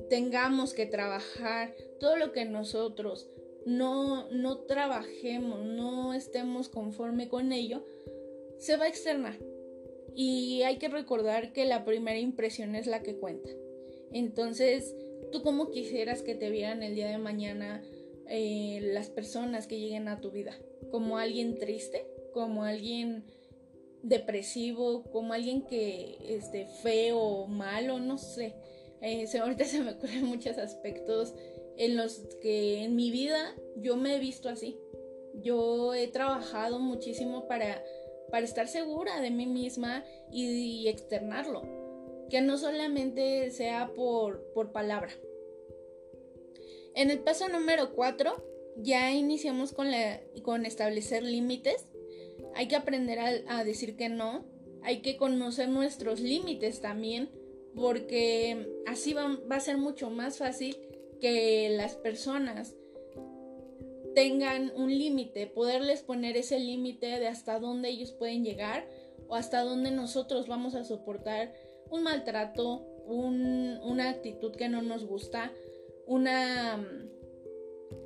tengamos 0.10 0.74
que 0.74 0.86
trabajar, 0.86 1.74
todo 2.00 2.18
lo 2.18 2.32
que 2.32 2.46
nosotros 2.46 3.30
no, 3.68 4.30
no 4.32 4.60
trabajemos, 4.60 5.66
no 5.66 6.14
estemos 6.14 6.70
conforme 6.70 7.28
con 7.28 7.52
ello, 7.52 7.86
se 8.58 8.78
va 8.78 8.86
a 8.86 8.88
externar. 8.88 9.38
Y 10.16 10.62
hay 10.62 10.78
que 10.78 10.88
recordar 10.88 11.52
que 11.52 11.66
la 11.66 11.84
primera 11.84 12.18
impresión 12.18 12.76
es 12.76 12.88
la 12.88 13.04
que 13.04 13.18
cuenta. 13.18 13.50
Entonces, 14.14 14.96
¿tú 15.34 15.44
cómo 15.44 15.70
quisieras 15.70 16.22
que 16.22 16.34
te 16.34 16.50
vieran 16.50 16.82
el 16.82 16.96
día 16.96 17.10
de 17.10 17.18
mañana 17.18 17.84
eh, 18.30 18.80
las 18.94 19.10
personas 19.10 19.68
que 19.68 19.82
lleguen 19.82 20.08
a 20.08 20.22
tu 20.22 20.32
vida? 20.32 20.58
¿Como 20.90 21.18
alguien 21.18 21.58
triste? 21.58 22.08
¿Como 22.34 22.64
alguien 22.64 23.26
depresivo? 24.02 25.04
¿Como 25.12 25.34
alguien 25.34 25.64
que 25.64 26.18
esté 26.26 26.68
feo 26.82 27.48
malo? 27.48 28.00
No 28.00 28.18
sé. 28.18 28.56
Eh, 29.02 29.28
ahorita 29.38 29.66
se 29.66 29.82
me 29.82 29.92
ocurren 29.92 30.24
muchos 30.24 30.58
aspectos 30.58 31.36
en 31.78 31.96
los 31.96 32.20
que 32.42 32.84
en 32.84 32.96
mi 32.96 33.12
vida 33.12 33.56
yo 33.78 33.96
me 33.98 34.16
he 34.16 34.20
visto 34.20 34.50
así. 34.50 34.78
Yo 35.36 35.94
he 35.94 36.08
trabajado 36.08 36.80
muchísimo 36.80 37.48
para 37.48 37.84
para 38.30 38.46
estar 38.46 38.68
segura 38.68 39.22
de 39.22 39.32
mí 39.32 39.46
misma 39.46 40.04
y, 40.32 40.88
externarlo. 40.88 41.64
Que 42.30 42.42
no 42.42 42.58
solamente 42.58 43.50
sea 43.52 43.94
por, 43.96 44.52
por 44.54 44.72
palabra. 44.72 45.12
En 46.94 47.12
el 47.12 47.20
paso 47.20 47.48
número 47.48 47.94
4 47.94 48.44
ya 48.78 49.14
iniciamos 49.14 49.72
con, 49.72 49.92
la, 49.92 50.22
con 50.44 50.66
establecer 50.66 51.24
límites. 51.24 51.88
Hay 52.56 52.68
que 52.68 52.76
aprender 52.76 53.20
a, 53.20 53.60
a 53.60 53.64
decir 53.64 53.96
que 53.96 54.10
no. 54.10 54.46
Hay 54.84 55.02
que 55.02 55.18
conocer 55.18 55.70
nuestros 55.70 56.20
límites 56.20 56.82
también. 56.82 57.30
Porque 57.76 58.68
así 58.88 59.14
va, 59.14 59.40
va 59.50 59.58
a 59.58 59.62
ser 59.62 59.78
mucho 59.78 60.10
más 60.10 60.40
fácil 60.40 60.76
que 61.20 61.70
las 61.70 61.96
personas 61.96 62.76
tengan 64.16 64.72
un 64.76 64.90
límite, 64.90 65.48
poderles 65.48 66.02
poner 66.02 66.38
ese 66.38 66.60
límite 66.60 67.20
de 67.20 67.28
hasta 67.28 67.60
dónde 67.60 67.90
ellos 67.90 68.12
pueden 68.12 68.44
llegar 68.44 68.88
o 69.28 69.36
hasta 69.36 69.64
dónde 69.64 69.92
nosotros 69.92 70.48
vamos 70.48 70.74
a 70.74 70.84
soportar 70.84 71.54
un 71.92 72.04
maltrato, 72.04 72.86
una 73.06 74.10
actitud 74.10 74.56
que 74.56 74.70
no 74.70 74.82
nos 74.82 75.06
gusta, 75.06 75.52
una 76.06 76.84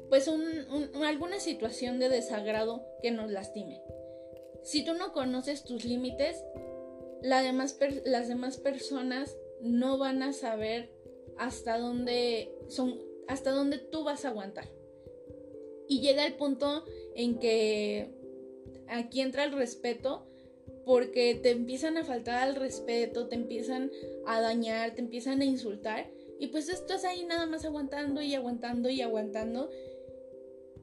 pues 0.09 0.27
alguna 0.27 1.39
situación 1.39 1.97
de 1.99 2.09
desagrado 2.09 2.85
que 3.01 3.11
nos 3.11 3.31
lastime. 3.31 3.81
Si 4.63 4.83
tú 4.83 4.93
no 4.93 5.13
conoces 5.13 5.63
tus 5.63 5.85
límites, 5.85 6.43
las 7.21 7.45
demás 8.27 8.57
personas 8.57 9.37
no 9.61 9.97
van 9.97 10.21
a 10.23 10.33
saber 10.33 10.91
hasta 11.37 11.77
dónde 11.77 12.51
son, 12.67 12.99
hasta 13.27 13.51
dónde 13.51 13.77
tú 13.77 14.03
vas 14.03 14.25
a 14.25 14.29
aguantar. 14.29 14.69
Y 15.87 16.01
llega 16.01 16.25
el 16.25 16.35
punto 16.35 16.85
en 17.15 17.39
que 17.39 18.13
aquí 18.87 19.21
entra 19.21 19.43
el 19.43 19.51
respeto 19.51 20.27
porque 20.85 21.35
te 21.35 21.51
empiezan 21.51 21.97
a 21.97 22.03
faltar 22.03 22.41
al 22.41 22.55
respeto, 22.55 23.27
te 23.27 23.35
empiezan 23.35 23.91
a 24.25 24.41
dañar, 24.41 24.95
te 24.95 25.01
empiezan 25.01 25.41
a 25.41 25.45
insultar 25.45 26.09
y 26.39 26.47
pues 26.47 26.69
estás 26.69 27.05
ahí 27.05 27.23
nada 27.23 27.45
más 27.45 27.65
aguantando 27.65 28.21
y 28.21 28.33
aguantando 28.33 28.89
y 28.89 29.01
aguantando 29.01 29.69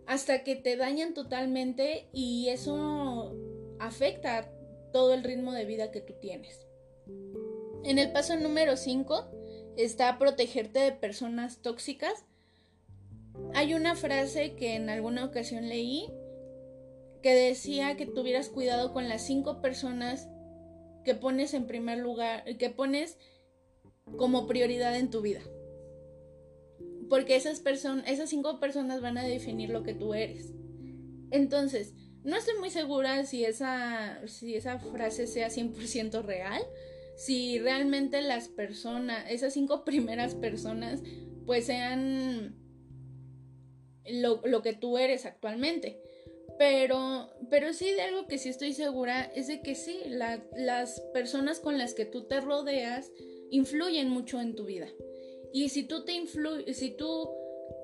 hasta 0.07 0.45
que 0.45 0.57
te 0.57 0.77
dañan 0.77 1.15
totalmente 1.15 2.09
y 2.13 2.49
eso 2.49 3.35
afecta 3.79 4.51
todo 4.93 5.15
el 5.15 5.23
ritmo 5.23 5.53
de 5.53 5.65
vida 5.65 5.91
que 5.91 6.01
tú 6.01 6.15
tienes. 6.21 6.67
En 7.85 7.99
el 7.99 8.13
paso 8.13 8.37
número 8.37 8.77
5 8.77 9.38
está 9.79 10.19
protegerte 10.19 10.81
de 10.81 10.93
personas 10.93 11.63
tóxicas 11.63 12.25
hay 13.55 13.75
una 13.75 13.95
frase 13.95 14.55
que 14.55 14.75
en 14.75 14.89
alguna 14.91 15.25
ocasión 15.25 15.69
leí 15.69 16.09
que 17.23 17.35
decía 17.35 17.97
que 17.97 18.07
tuvieras 18.07 18.49
cuidado 18.49 18.93
con 18.93 19.09
las 19.09 19.27
cinco 19.27 19.61
personas 19.61 20.29
que 21.05 21.15
pones 21.15 21.55
en 21.55 21.67
primer 21.67 21.99
lugar, 21.99 22.45
que 22.59 22.71
pones 22.71 23.17
como 24.17 24.47
prioridad 24.47 24.97
en 24.97 25.11
tu 25.11 25.23
vida. 25.23 25.41
Porque 27.09 27.37
esas, 27.37 27.63
esas 28.07 28.31
cinco 28.31 28.61
personas 28.61 29.01
van 29.01 29.19
a 29.19 29.25
definir 29.25 29.71
lo 29.71 29.83
que 29.83 29.95
tú 29.95 30.15
eres. 30.15 30.53
Entonces, 31.31 31.95
no 32.23 32.37
estoy 32.37 32.59
muy 32.59 32.71
segura 32.71 33.25
si 33.25 33.45
esa, 33.45 34.21
si 34.27 34.55
esa 34.55 34.79
frase 34.79 35.27
sea 35.27 35.49
100% 35.49 36.23
real, 36.23 36.63
si 37.19 37.59
realmente 37.59 38.23
las 38.23 38.49
personas, 38.49 39.29
esas 39.29 39.53
cinco 39.53 39.85
primeras 39.85 40.35
personas, 40.37 41.03
pues 41.45 41.67
sean 41.67 42.57
lo, 44.07 44.63
que 44.63 44.73
tú 44.73 44.99
eres 44.99 45.27
actualmente. 45.27 46.01
Pero, 46.59 47.29
pero 47.51 47.73
sí 47.73 47.93
de 47.93 48.03
algo 48.03 48.27
que 48.27 48.39
sí 48.39 48.49
estoy 48.49 48.73
segura 48.73 49.23
es 49.35 49.49
de 49.49 49.61
que 49.63 49.75
sí, 49.75 50.01
las 50.07 51.01
personas 51.13 51.61
con 51.61 51.77
las 51.79 51.95
que 51.95 52.05
tú 52.05 52.27
te 52.27 52.41
rodeas 52.41 53.13
influyen 53.51 54.09
mucho 54.09 54.41
en 54.41 54.55
tu 54.55 54.65
vida. 54.65 54.89
Y 55.53 55.69
si 55.69 55.85
tú 55.85 56.05
te 56.05 56.13
influ 56.13 56.73
si 56.73 56.91
tú 56.91 57.31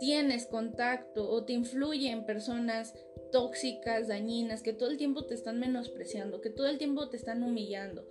tienes 0.00 0.46
contacto 0.46 1.28
o 1.28 1.44
te 1.44 1.52
influyen 1.52 2.26
personas 2.26 2.94
tóxicas, 3.32 4.08
dañinas, 4.08 4.62
que 4.62 4.72
todo 4.72 4.90
el 4.90 4.96
tiempo 4.96 5.24
te 5.24 5.34
están 5.34 5.58
menospreciando, 5.58 6.40
que 6.40 6.50
todo 6.50 6.68
el 6.68 6.78
tiempo 6.78 7.08
te 7.08 7.16
están 7.16 7.42
humillando, 7.42 8.06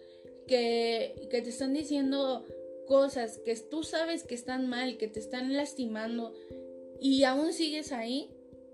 que, 0.47 1.27
te 1.29 1.49
están 1.49 1.73
diciendo 1.73 2.45
cosas 2.87 3.39
que 3.39 3.55
tú 3.55 3.83
sabes 3.83 4.23
que 4.23 4.35
están 4.35 4.67
mal, 4.67 4.97
que 4.97 5.07
te 5.07 5.19
están 5.19 5.53
lastimando 5.53 6.33
y 6.99 7.23
aún 7.23 7.53
sigues 7.53 7.91
ahí, 7.91 8.29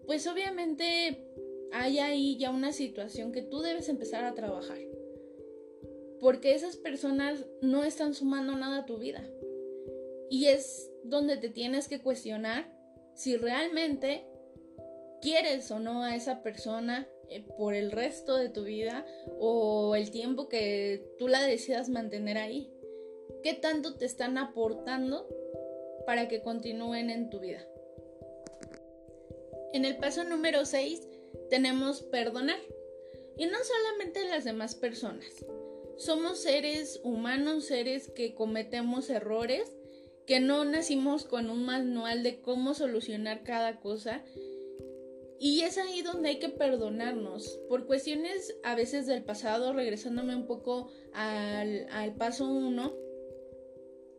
pues 0.06 0.28
obviamente 0.28 1.26
hay 1.72 2.00
ahí 2.00 2.38
ya 2.38 2.50
una 2.52 2.74
situación 2.74 3.32
que 3.32 3.42
tú 3.42 3.62
debes 3.62 3.90
empezar 3.90 4.26
a 4.26 4.34
trabajar. 4.34 4.80
Porque 6.20 6.54
esas 6.54 6.76
personas 6.76 7.46
no 7.62 7.84
están 7.84 8.14
sumando 8.14 8.56
nada 8.58 8.80
a 8.80 8.86
tu 8.86 8.98
vida. 8.98 9.24
Y 10.30 10.46
es 10.46 10.92
donde 11.04 11.38
te 11.38 11.50
tienes 11.50 11.88
que 11.88 12.02
cuestionar 12.02 12.72
si 13.16 13.38
realmente 13.38 14.26
quieres 15.22 15.70
o 15.72 15.80
no 15.80 16.04
a 16.04 16.16
esa 16.16 16.42
persona 16.42 17.08
eh, 17.30 17.44
por 17.58 17.74
el 17.76 17.92
resto 17.92 18.36
de 18.36 18.50
tu 18.50 18.64
vida 18.64 19.06
o 19.40 19.96
el 19.96 20.12
tiempo 20.12 20.50
que 20.50 21.06
tú 21.18 21.28
la 21.28 21.44
decidas 21.44 21.90
mantener 21.90 22.38
ahí. 22.38 22.72
¿Qué 23.44 23.54
tanto 23.54 23.96
te 23.96 24.06
están 24.06 24.38
aportando 24.38 25.28
para 26.06 26.28
que 26.28 26.42
continúen 26.42 27.10
en 27.10 27.30
tu 27.30 27.40
vida? 27.40 27.66
En 29.74 29.86
el 29.86 29.98
paso 29.98 30.24
número 30.24 30.66
6 30.66 31.08
tenemos 31.50 32.02
perdonar. 32.02 32.60
Y 33.38 33.46
no 33.46 33.58
solamente 33.64 34.28
las 34.28 34.44
demás 34.44 34.76
personas. 34.76 35.46
Somos 35.98 36.40
seres 36.40 37.00
humanos, 37.04 37.66
seres 37.66 38.10
que 38.10 38.34
cometemos 38.34 39.10
errores, 39.10 39.72
que 40.26 40.40
no 40.40 40.66
nacimos 40.66 41.26
con 41.26 41.50
un 41.50 41.66
manual 41.66 42.24
de 42.24 42.42
cómo 42.42 42.74
solucionar 42.74 43.44
cada 43.44 43.80
cosa. 43.80 44.24
Y 45.39 45.62
es 45.62 45.77
ahí 45.77 46.01
donde 46.01 46.29
hay 46.29 46.39
que 46.39 46.50
perdonarnos. 46.50 47.60
Por 47.69 47.86
cuestiones 47.86 48.58
a 48.63 48.75
veces 48.75 49.08
del 49.08 49.24
pasado, 49.24 49.72
regresándome 49.72 50.36
un 50.36 50.46
poco 50.46 50.89
al, 51.13 51.88
paso 52.17 52.51
1, 52.51 52.93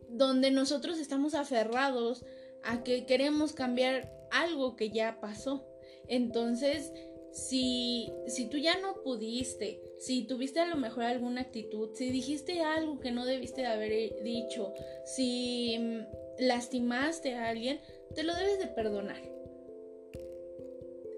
donde 0.09 0.49
nosotros 0.49 0.99
estamos 0.99 1.35
aferrados 1.35 2.25
a 2.63 2.83
que 2.83 3.05
queremos 3.05 3.53
cambiar 3.53 4.11
algo 4.31 4.75
que 4.75 4.89
ya 4.89 5.19
pasó. 5.21 5.67
Entonces, 6.07 6.91
si, 7.31 8.11
si 8.25 8.49
tú 8.49 8.57
ya 8.57 8.79
no 8.79 9.03
pudiste, 9.03 9.79
si 9.99 10.23
tuviste 10.23 10.59
a 10.59 10.65
lo 10.65 10.75
mejor 10.75 11.03
alguna 11.03 11.41
actitud, 11.41 11.91
si 11.93 12.09
dijiste 12.09 12.61
algo 12.61 12.99
que 12.99 13.11
no 13.11 13.25
debiste 13.25 13.61
de 13.61 13.67
haber 13.67 14.23
dicho, 14.23 14.73
si 15.05 15.77
mm, 15.77 15.99
lastimaste 16.39 17.35
a 17.35 17.49
alguien, 17.49 17.79
te 18.15 18.23
lo 18.23 18.35
debes 18.35 18.59
de 18.59 18.67
perdonar. 18.67 19.40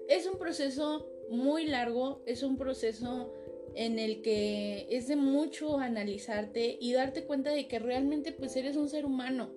Es 0.08 0.26
un 0.26 0.38
proceso 0.38 1.08
muy 1.30 1.66
largo, 1.66 2.22
es 2.26 2.42
un 2.42 2.56
proceso 2.56 3.32
en 3.74 3.98
el 3.98 4.22
que 4.22 4.86
es 4.90 5.08
de 5.08 5.16
mucho 5.16 5.78
analizarte 5.78 6.76
y 6.80 6.92
darte 6.92 7.24
cuenta 7.24 7.50
de 7.50 7.66
que 7.66 7.78
realmente 7.78 8.32
pues 8.32 8.54
eres 8.56 8.76
un 8.76 8.88
ser 8.88 9.04
humano, 9.04 9.52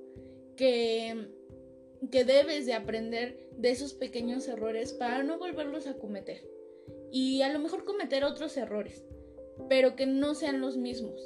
que 0.56 1.28
que 2.12 2.24
debes 2.24 2.66
de 2.66 2.74
aprender 2.74 3.50
de 3.58 3.72
esos 3.72 3.94
pequeños 3.94 4.48
errores 4.48 4.94
para 4.94 5.24
no 5.24 5.40
volverlos 5.40 5.88
a 5.88 5.98
cometer. 5.98 6.48
Y 7.12 7.42
a 7.42 7.52
lo 7.52 7.60
mejor 7.60 7.86
cometer 7.86 8.24
otros 8.24 8.56
errores, 8.58 9.06
pero 9.70 9.96
que 9.96 10.06
no 10.06 10.36
sean 10.36 10.62
los 10.62 10.78
mismos. 10.78 11.20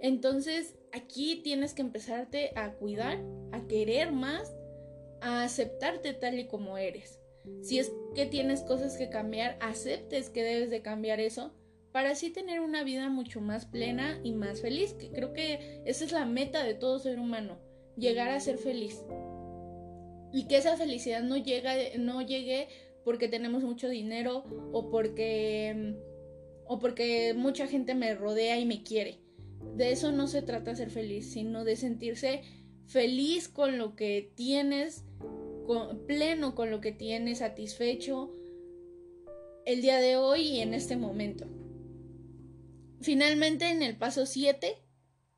Entonces 0.00 0.74
aquí 0.92 1.40
tienes 1.42 1.74
que 1.74 1.82
empezarte 1.82 2.52
a 2.56 2.74
cuidar, 2.74 3.22
a 3.52 3.66
querer 3.66 4.12
más, 4.12 4.52
a 5.20 5.44
aceptarte 5.44 6.14
tal 6.14 6.38
y 6.38 6.46
como 6.46 6.78
eres. 6.78 7.20
Si 7.62 7.78
es 7.78 7.92
que 8.14 8.26
tienes 8.26 8.60
cosas 8.62 8.96
que 8.96 9.08
cambiar, 9.08 9.56
aceptes 9.60 10.30
que 10.30 10.42
debes 10.42 10.70
de 10.70 10.82
cambiar 10.82 11.20
eso 11.20 11.54
para 11.92 12.10
así 12.10 12.30
tener 12.30 12.60
una 12.60 12.84
vida 12.84 13.10
mucho 13.10 13.40
más 13.40 13.66
plena 13.66 14.18
y 14.22 14.32
más 14.32 14.62
feliz, 14.62 14.94
que 14.94 15.10
creo 15.10 15.32
que 15.32 15.82
esa 15.84 16.04
es 16.04 16.12
la 16.12 16.24
meta 16.24 16.64
de 16.64 16.74
todo 16.74 16.98
ser 16.98 17.18
humano, 17.18 17.58
llegar 17.96 18.30
a 18.30 18.40
ser 18.40 18.56
feliz 18.56 19.04
y 20.32 20.46
que 20.48 20.56
esa 20.56 20.76
felicidad 20.76 21.22
no, 21.22 21.36
llega, 21.36 21.74
no 21.98 22.22
llegue 22.22 22.68
porque 23.04 23.28
tenemos 23.28 23.62
mucho 23.62 23.88
dinero 23.88 24.44
o 24.72 24.90
porque, 24.90 25.94
o 26.66 26.78
porque 26.78 27.34
mucha 27.34 27.66
gente 27.66 27.94
me 27.94 28.14
rodea 28.14 28.58
y 28.58 28.64
me 28.64 28.82
quiere. 28.82 29.20
De 29.76 29.92
eso 29.92 30.10
no 30.10 30.26
se 30.26 30.42
trata 30.42 30.74
ser 30.74 30.90
feliz, 30.90 31.32
sino 31.32 31.64
de 31.64 31.76
sentirse 31.76 32.42
feliz 32.86 33.48
con 33.48 33.78
lo 33.78 33.94
que 33.94 34.32
tienes, 34.34 35.04
pleno 36.06 36.54
con 36.54 36.70
lo 36.70 36.80
que 36.80 36.92
tienes, 36.92 37.38
satisfecho 37.38 38.32
el 39.64 39.80
día 39.80 39.98
de 39.98 40.16
hoy 40.16 40.42
y 40.42 40.60
en 40.60 40.74
este 40.74 40.96
momento. 40.96 41.46
Finalmente, 43.00 43.70
en 43.70 43.82
el 43.82 43.96
paso 43.96 44.26
7 44.26 44.76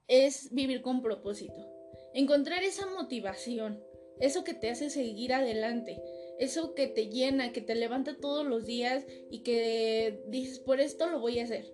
es 0.08 0.52
vivir 0.52 0.82
con 0.82 1.02
propósito. 1.02 1.66
Encontrar 2.14 2.62
esa 2.62 2.87
motivación 2.87 3.82
eso 4.20 4.44
que 4.44 4.54
te 4.54 4.70
hace 4.70 4.90
seguir 4.90 5.32
adelante, 5.32 6.02
eso 6.38 6.74
que 6.74 6.87
te 6.87 7.08
llena, 7.08 7.52
que 7.52 7.60
te 7.60 7.74
levanta 7.74 8.16
todos 8.20 8.46
los 8.46 8.64
días 8.64 9.04
y 9.30 9.42
que 9.42 10.24
dices, 10.28 10.60
por 10.60 10.80
esto 10.80 11.08
lo 11.08 11.20
voy 11.20 11.38
a 11.38 11.44
hacer. 11.44 11.72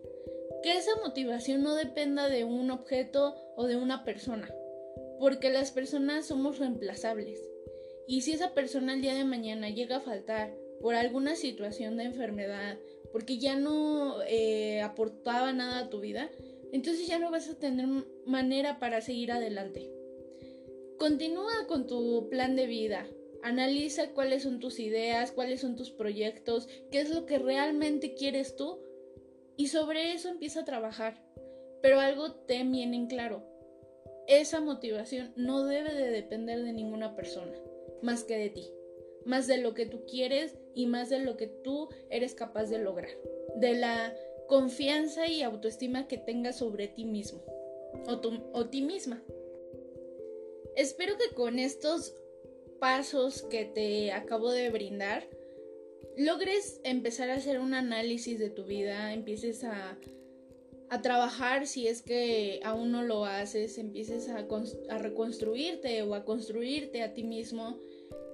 Que 0.62 0.76
esa 0.76 0.90
motivación 1.02 1.62
no 1.62 1.74
dependa 1.74 2.28
de 2.28 2.44
un 2.44 2.70
objeto 2.70 3.34
o 3.56 3.66
de 3.66 3.76
una 3.76 4.04
persona, 4.04 4.52
porque 5.18 5.50
las 5.50 5.70
personas 5.70 6.26
somos 6.26 6.58
reemplazables. 6.58 7.40
Y 8.10 8.22
si 8.22 8.32
esa 8.32 8.54
persona 8.54 8.94
el 8.94 9.02
día 9.02 9.14
de 9.14 9.22
mañana 9.22 9.70
llega 9.70 9.98
a 9.98 10.00
faltar 10.00 10.52
por 10.80 10.96
alguna 10.96 11.36
situación 11.36 11.96
de 11.96 12.02
enfermedad, 12.02 12.76
porque 13.12 13.38
ya 13.38 13.54
no 13.54 14.20
eh, 14.26 14.80
aportaba 14.80 15.52
nada 15.52 15.78
a 15.78 15.90
tu 15.90 16.00
vida, 16.00 16.28
entonces 16.72 17.06
ya 17.06 17.20
no 17.20 17.30
vas 17.30 17.48
a 17.48 17.60
tener 17.60 17.86
manera 18.26 18.80
para 18.80 19.00
seguir 19.00 19.30
adelante. 19.30 19.92
Continúa 20.98 21.68
con 21.68 21.86
tu 21.86 22.28
plan 22.28 22.56
de 22.56 22.66
vida. 22.66 23.06
Analiza 23.44 24.10
cuáles 24.10 24.42
son 24.42 24.58
tus 24.58 24.80
ideas, 24.80 25.30
cuáles 25.30 25.60
son 25.60 25.76
tus 25.76 25.92
proyectos, 25.92 26.68
qué 26.90 26.98
es 26.98 27.14
lo 27.14 27.26
que 27.26 27.38
realmente 27.38 28.14
quieres 28.14 28.56
tú 28.56 28.80
y 29.56 29.68
sobre 29.68 30.14
eso 30.14 30.30
empieza 30.30 30.62
a 30.62 30.64
trabajar. 30.64 31.22
Pero 31.80 32.00
algo 32.00 32.32
ten 32.32 32.72
bien 32.72 32.92
en 32.92 33.06
claro. 33.06 33.46
Esa 34.26 34.60
motivación 34.60 35.32
no 35.36 35.64
debe 35.64 35.94
de 35.94 36.10
depender 36.10 36.60
de 36.64 36.72
ninguna 36.72 37.14
persona, 37.14 37.56
más 38.03 38.24
que 38.24 38.37
de 38.37 38.50
ti, 38.50 38.70
más 39.24 39.46
de 39.46 39.59
lo 39.59 39.74
que 39.74 39.87
tú 39.87 40.05
quieres 40.07 40.57
y 40.74 40.87
más 40.87 41.11
de 41.11 41.20
lo 41.20 41.37
que 41.37 41.46
tú 41.46 41.88
eres 42.11 42.35
capaz 42.35 42.66
de 42.66 42.79
lograr, 42.79 43.11
de 43.57 43.74
la 43.74 44.14
confianza 44.48 45.29
y 45.29 45.42
autoestima 45.42 46.09
que 46.09 46.18
tengas 46.18 46.59
sobre 46.59 46.88
ti 46.88 47.05
mismo 47.05 47.42
o, 48.07 48.20
o 48.53 48.66
ti 48.66 48.83
misma. 48.83 49.22
Espero 50.76 51.16
que 51.18 51.35
con 51.35 51.59
estos 51.59 52.14
pasos 52.79 53.42
que 53.42 53.64
te 53.64 54.12
acabo 54.12 54.50
de 54.50 54.70
brindar, 54.70 55.29
logres 56.16 56.81
empezar 56.85 57.31
a 57.31 57.35
hacer 57.35 57.61
un 57.61 57.74
análisis 57.74 58.38
de 58.38 58.50
tu 58.50 58.64
vida, 58.64 59.12
empieces 59.12 59.64
a, 59.64 59.98
trabajar 61.03 61.66
si 61.66 61.87
es 61.87 62.03
que 62.03 62.61
aún 62.64 62.90
no 62.90 63.03
lo 63.03 63.24
haces, 63.24 63.79
empieces 63.79 64.29
a, 64.29 64.46
a 64.88 64.98
reconstruirte 64.98 66.03
o 66.03 66.14
a 66.14 66.24
construirte 66.24 67.03
a 67.03 67.14
ti 67.14 67.22
mismo 67.22 67.79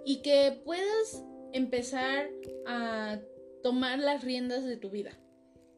y 0.05 0.23
que 0.23 0.59
puedas 0.65 1.23
empezar 1.53 2.31
a 2.67 3.21
tomar 3.63 3.99
las 3.99 4.25
riendas 4.25 4.65
de 4.65 4.77
tu 4.77 4.91
vida. 4.91 5.19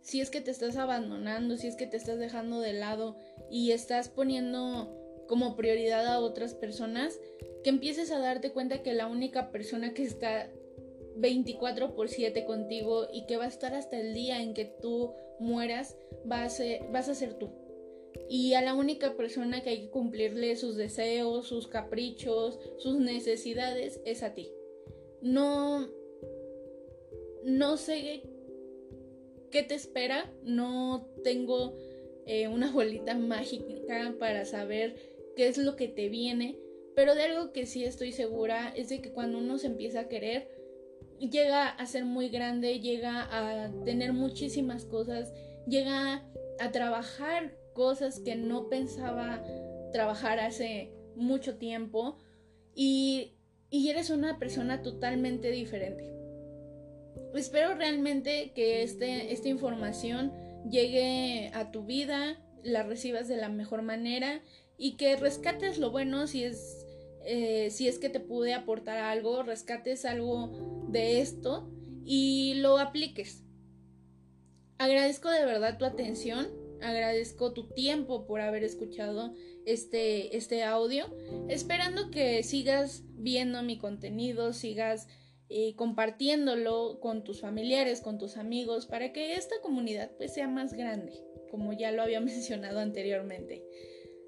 Si 0.03 0.21
es 0.21 0.31
que 0.31 0.41
te 0.41 0.51
estás 0.51 0.77
abandonando, 0.77 1.57
si 1.57 1.67
es 1.67 1.77
que 1.77 1.87
te 1.87 1.97
estás 1.97 2.19
dejando 2.19 2.61
de 2.61 2.73
lado 2.73 3.17
y 3.51 3.73
estás 3.73 4.09
poniendo 4.09 4.95
como 5.27 5.57
prioridad 5.57 6.07
a 6.07 6.21
otras 6.21 6.55
personas, 6.55 7.19
que 7.63 7.71
empieces 7.71 8.11
a 8.13 8.19
darte 8.19 8.53
cuenta 8.53 8.83
que 8.83 8.95
la 8.95 9.07
única 9.07 9.51
persona 9.51 9.95
que 9.95 10.05
está 10.05 10.49
24 11.17 11.95
por 11.95 12.09
7 12.09 12.45
contigo 12.45 13.09
y 13.13 13.27
que 13.27 13.37
va 13.37 13.45
a 13.45 13.49
estar 13.49 13.75
hasta 13.75 13.99
el 13.99 14.15
día 14.15 14.41
en 14.41 14.55
que 14.55 14.65
tú 14.65 15.15
mueras, 15.41 15.97
va 16.31 16.45
a 16.45 16.49
vas 16.91 17.09
a 17.09 17.15
ser 17.15 17.35
tú. 17.35 17.51
Y 18.29 18.55
a 18.55 18.63
la 18.63 18.75
única 18.75 19.17
persona 19.17 19.63
que 19.63 19.71
hay 19.71 19.81
que 19.83 19.91
cumplirle 19.91 20.57
sus 20.57 20.77
deseos, 20.77 21.47
sus 21.47 21.67
caprichos, 21.67 22.59
sus 22.79 22.99
necesidades 22.99 24.01
es 24.05 24.23
a 24.23 24.35
ti. 24.35 24.51
No, 25.23 25.89
no 27.45 27.77
sé 27.77 28.23
qué 29.51 29.63
te 29.63 29.75
espera, 29.75 30.31
no 30.43 31.09
tengo 31.25 31.77
eh, 32.27 32.49
una 32.49 32.71
bolita 32.73 33.15
mágica 33.15 34.15
para 34.19 34.45
saber 34.45 34.97
qué 35.37 35.49
es 35.49 35.59
lo 35.59 35.77
que 35.77 35.89
te 35.89 36.09
viene, 36.09 36.59
pero 36.95 37.15
de 37.15 37.23
algo 37.23 37.53
que 37.53 37.65
sí 37.65 37.85
estoy 37.85 38.13
segura 38.13 38.73
es 38.77 38.89
de 38.89 39.01
que 39.01 39.13
cuando 39.13 39.39
uno 39.39 39.57
se 39.59 39.69
empieza 39.69 40.01
a 40.01 40.09
querer, 40.09 40.58
llega 41.19 41.69
a 41.69 41.87
ser 41.87 42.05
muy 42.05 42.29
grande, 42.29 42.81
llega 42.81 43.29
a 43.31 43.71
tener 43.85 44.13
muchísimas 44.13 44.85
cosas, 44.85 45.33
llega 45.67 46.25
a 46.61 46.73
trabajar 46.73 47.57
cosas 47.75 48.21
que 48.21 48.37
no 48.37 48.69
pensaba 48.69 49.43
trabajar 49.93 50.41
hace 50.41 50.93
mucho 51.17 51.57
tiempo 51.57 52.19
y, 52.75 53.35
y 53.71 53.89
eres 53.89 54.11
una 54.11 54.39
persona 54.39 54.83
totalmente 54.83 55.51
diferente. 55.51 56.13
Espero 57.35 57.75
realmente 57.75 58.53
que 58.55 58.83
este, 58.83 59.33
esta 59.33 59.49
información 59.49 60.33
llegue 60.69 61.51
a 61.55 61.71
tu 61.71 61.85
vida, 61.85 62.39
la 62.63 62.83
recibas 62.83 63.29
de 63.29 63.37
la 63.37 63.49
mejor 63.49 63.83
manera 63.83 64.43
y 64.77 64.97
que 64.97 65.17
rescates 65.17 65.79
lo 65.79 65.91
bueno 65.91 66.27
si 66.27 66.45
es, 66.45 66.87
eh, 67.25 67.71
si 67.71 67.89
es 67.89 67.99
que 67.99 68.09
te 68.09 68.21
pude 68.21 68.55
aportar 68.55 68.99
algo, 68.99 69.43
rescates 69.43 70.05
algo 70.05 70.87
de 70.89 71.21
esto 71.21 71.71
y 72.05 72.55
lo 72.55 72.79
apliques. 72.79 73.45
Agradezco 74.79 75.31
de 75.31 75.45
verdad 75.45 75.77
tu 75.77 75.85
atención, 75.85 76.49
agradezco 76.81 77.53
tu 77.53 77.69
tiempo 77.69 78.27
por 78.27 78.41
haber 78.41 78.63
escuchado 78.65 79.35
este, 79.67 80.37
este 80.37 80.63
audio, 80.63 81.15
esperando 81.49 82.11
que 82.11 82.43
sigas 82.43 83.03
viendo 83.15 83.63
mi 83.63 83.79
contenido, 83.79 84.53
sigas 84.53 85.09
eh, 85.51 85.75
compartiéndolo 85.77 87.01
con 87.01 87.25
tus 87.25 87.41
familiares, 87.41 88.01
con 88.01 88.19
tus 88.19 88.37
amigos, 88.37 88.87
para 88.87 89.13
que 89.13 89.35
esta 89.35 89.57
comunidad 89.63 90.11
pues 90.17 90.35
sea 90.35 90.47
más 90.47 90.75
grande, 90.75 91.13
como 91.51 91.73
ya 91.73 91.91
lo 91.91 92.03
había 92.03 92.21
mencionado 92.23 92.79
anteriormente. 92.79 93.65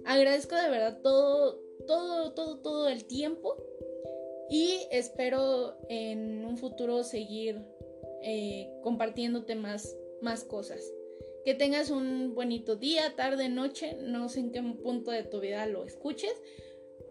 Agradezco 0.04 0.56
de 0.56 0.70
verdad 0.70 1.00
todo, 1.02 1.60
todo, 1.86 2.32
todo, 2.32 2.58
todo 2.58 2.88
el 2.88 3.04
tiempo 3.04 3.56
y 4.50 4.86
espero 4.90 5.76
en 5.88 6.44
un 6.44 6.58
futuro 6.58 7.04
seguir 7.04 7.64
eh, 8.22 8.68
compartiéndote 8.82 9.54
más, 9.54 9.96
cosas. 10.48 10.82
Que 11.44 11.54
tengas 11.54 11.90
un 11.90 12.34
bonito 12.34 12.76
día, 12.76 13.14
tarde, 13.16 13.48
noche, 13.48 13.96
no 14.02 14.28
sé 14.28 14.40
en 14.40 14.50
qué 14.50 14.62
punto 14.82 15.10
de 15.12 15.22
tu 15.22 15.40
vida 15.40 15.64
lo 15.66 15.84
escuches, 15.84 16.34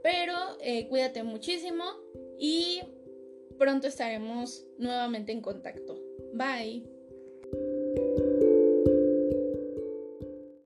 pero 0.03 0.35
eh, 0.61 0.87
cuídate 0.89 1.23
muchísimo 1.23 1.83
y 2.37 2.81
pronto 3.57 3.87
estaremos 3.87 4.67
nuevamente 4.77 5.31
en 5.31 5.41
contacto. 5.41 5.97
Bye. 6.33 6.98